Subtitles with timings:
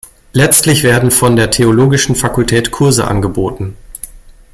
[0.33, 3.77] Letztlich werden von der Theologischen Fakultät Kurse angeboten.